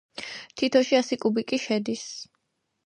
[0.61, 2.05] თითოში ასი კუბიკი შედის.